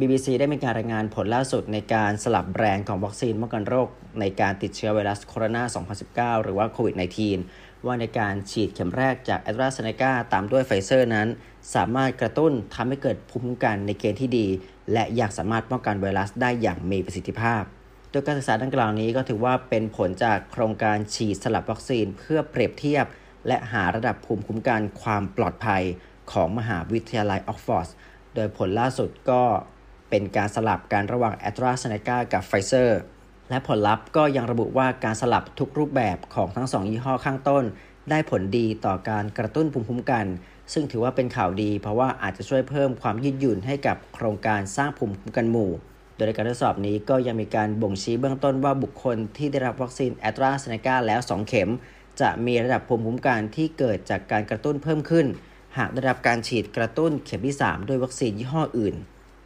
[0.00, 3.88] BBC ได้มีการรายงานผลล่าสุดในการสลับแบรนด์ของวัคซีนป้องกันโรค
[4.20, 6.94] ในการติดเชื้อไวรัสโคโรนา 2019 หรือว่าโควิด
[7.40, 11.28] -19 ว่าในการฉีดเข็มแรกจากแอสตราเซเนกาตามด้วยไฟเซอร์นั้น
[11.74, 14.46] สามารถกระตุ้นทำให้เกิดภูมิคุ้มกันในเกณฑ์ที่ดี
[14.92, 17.62] และยังสามารถป้องกันไวรัสได้อย่างมีประสิทธิภาพ
[18.10, 23.06] โดยการศึกษาดังกล่าวนี้ก็ถือว่าเป็นผลจากโครงการฉีดสลับวัคซีนเพื่อเปรียบเทียบ
[23.46, 25.82] และหาระดับภูมิคุ้มกันความปลอดภัย
[26.32, 27.88] ของมหาวิทยาลัยออกซ์ฟอร์ด
[28.34, 29.42] โดยผลล่าสุดก็
[30.10, 33.00] เป็นการสลับการระหว่างแอสตราเซเนกากับไฟเซอร์
[33.50, 37.64] และผลลัพธ์ก็ยังระบุว่าการสลับทุกรูปแบบของทั้งสองยี่ห้อข้างต้น
[38.10, 40.26] ได้ผลดีต่อการกระตุ้นภูมิคุ้มกัน
[40.72, 45.70] ซึ่งถือว่าเป็นข่าวดี เพราะว่าอาจจะช่วยเพิ่มความยืดหยุ่นให้กับโครงการสร้างภูมิคุ้มกันหมู่
[46.14, 51.70] โดยในการทดสอบนี้ก็ยังมีการบ่งชี้เบื้องต้นว่าบุคคลที่ได้รับวัคซีนแอสตราเซเนกาแล้ว 2 เข็ม
[52.20, 55.26] จะมีระดับภูมิคุ้มกันที่เกิดจากการกระตุ้นเพิ่มขึ้น
[55.78, 58.94] หากได้รับการฉีดกระตุ้นเข็มที่ 3 ด้วยวัคซีนยี่ห้ออื่น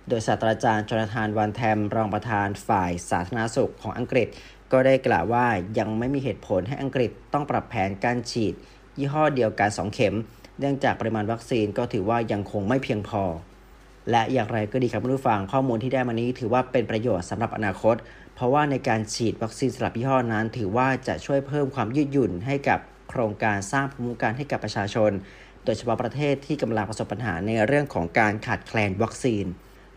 [0.09, 4.29] โดยศาสตราจารย์จอนาธานวันแทมรองประธานฝ่ายสาธารณสุขของอังกฤษ
[4.73, 5.47] ก็ได้กล่าวว่า
[5.79, 8.55] ยังไม่มีเหตุผลให้อังกฤษต้องปรับแผนการฉีด
[8.99, 10.17] ยี่ห้อเดียวกัน 2 เข็ม
[10.61, 13.23] เนื่องจากปริมาณวัคซีนก็ถือว่ายังคงไม่เพียงพอ
[14.11, 17.97] และอย่างไรก็ดีครับผู้ฟังข้อมูลที่ได้มานี้ถือว่าเป็นประโยชน์สำหรับอนาคต
[18.35, 22.79] เพราะว่าในการฉีดวัคซีนสลับยี่ห้อนั้น ถือว่าจะช่วยเพิ่มความยืดหยุ่นให้กับ
[23.11, 25.11] โครงการสร้างภูมิคุ้มกันให้กับประชาชน
[25.65, 29.45] โดยเฉพาะประเทศที่กำลังประสบปัญหาในเรื่องของการขาดแคลนวัคซีน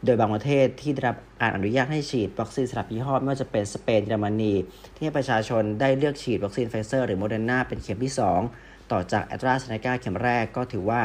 [0.06, 1.18] โดยบางประเทศที่ได้รับ
[1.56, 4.54] อนุญาตให้ฉีดวัคซีนสลับยี่ห้อไม่ว่าจะเป็นสเปนเยอรมนี
[4.96, 8.14] ที่ให้ประชาชนได้เลือกฉีดวัคซีนไฟเซอร์หรือโมเดอร์นาเป็นเข็มที่
[8.52, 11.02] 2 ต่อจากแอสตราเซเนกาเข็มแรกก็ถือว่า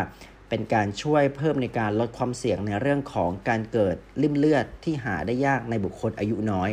[0.48, 6.70] เป็นการช่วยเพิ่มในการลดความเสี่ยงในเรื่องของการเกิดริ่มเลือดที่หาได้ยากในบุคคลอายุน้อย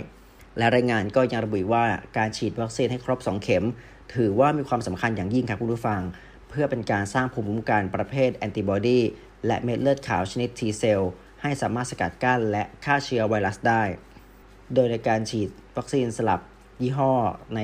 [0.58, 1.84] และรายงานก็ยังระบุว่า
[2.18, 3.66] การฉีดวัคซีนให้ครบ 2 เข็ม
[4.16, 6.02] ถือว่ามีความสำคัญอย่างยิ่งครับคุณผู้ฟัง
[6.50, 9.00] เพื่อเป็นการสร้างภูมิคุ้มกันประเภทแอนติบอดี
[9.48, 11.12] และเม็ดเลือดขาวชนิด T เซลล์
[11.44, 13.84] ให้สามารถสกัดกั้นและฆ่าเชื้อไวรัสได้
[14.74, 16.42] โดยในการฉีดวัคซีนสลับ
[16.82, 17.14] ยี่ห้อ
[17.56, 17.60] ใน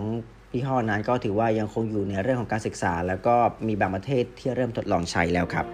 [0.00, 5.66] 2 ยี่ห้อนั้นก็ถือว่ายังคงอยู่ในเรื่องของการศึกษา แล้วก็มีบางประเทศที่เริ่มทดลองใช้แล้วครับ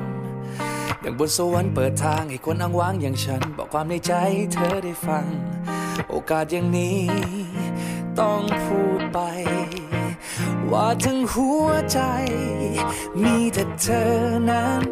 [1.04, 4.14] ดังบนสวรรค์เปิดทางให้คนอ้างว้างอย่างฉัน บอกความในใจ
[4.54, 5.26] เธอได้ฟัง
[6.10, 7.02] โอกาสอย่างนี้
[8.20, 9.20] ต้องพูดไป
[10.72, 12.00] ว่าทั้งหัวใจ
[13.24, 14.12] มีแต่เธอ
[14.50, 14.84] นั้น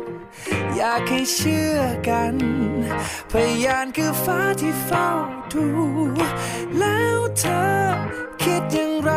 [0.77, 1.79] อยากให้เชื่อ
[2.09, 2.35] กัน
[3.31, 3.33] พ
[3.65, 5.07] ยานคือฟ้าที่เฝ้า
[5.53, 5.65] ดู
[6.79, 7.63] แล้วเธอ
[8.41, 9.11] คิดอย่างไร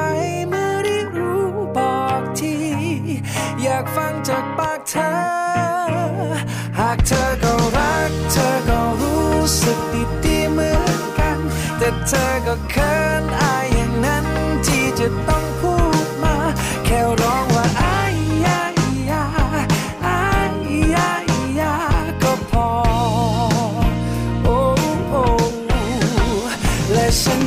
[0.48, 2.54] เมื่อได้รู้บอกที
[3.62, 5.12] อยากฟังจากปากเธอ
[6.78, 9.78] หากเธอก็รัก เธอก็รู้สึก
[10.24, 11.38] ดีๆเหมือนกัน
[11.78, 14.26] แต่เธอก็เขินอายอย่างนั้น
[14.66, 15.47] ที่จะต้อง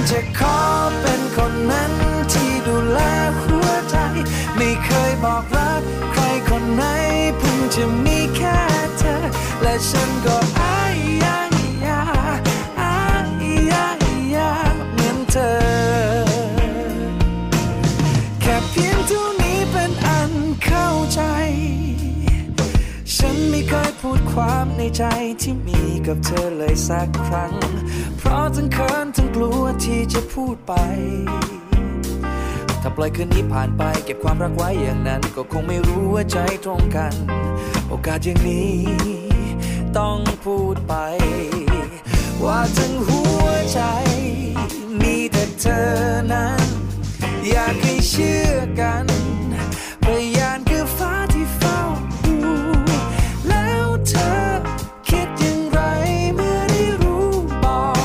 [0.10, 0.58] จะขอ
[1.02, 1.94] เป็นคนนั้น
[2.32, 3.00] ที่ดูแล
[3.42, 3.96] หัวใจ
[4.56, 5.82] ไม่เคยบอกรัก
[6.14, 6.84] ใครคนไหน
[7.38, 8.60] เพิ่งจะมีแค่
[8.98, 9.16] เธอ
[9.62, 11.38] และฉันก็อายยา
[11.86, 12.02] ยา
[12.82, 12.98] อา
[13.42, 13.86] ยยา
[14.36, 14.52] ยา
[14.94, 15.52] เหมือนเธอ
[18.42, 20.32] แค่เพียงเท่านี้เป็นอัน
[20.64, 21.22] เข้าใจ
[23.16, 25.04] ฉันไม่เคยพูดความในใจ
[25.42, 27.54] ที่มีกับเธอเลยสักครั้ง
[28.32, 30.74] ราะทั้งเขินทั้งกลัวที่จะพูดไป
[32.82, 37.14] ถ้าปล่อยคืนนี้ผ่านไป เก็บความรักไว้อย่างนั้น ก็คงไม่รู้ว่าใจตรงกัน
[37.90, 38.78] โอกาสอย่างนี้
[39.98, 40.94] ต้องพูดไป
[42.46, 43.82] ว่าทั้งหัวใจ
[45.02, 45.90] มีแต่เธอ
[46.34, 46.66] นั้น
[47.50, 49.06] อยากให้เชื่อกัน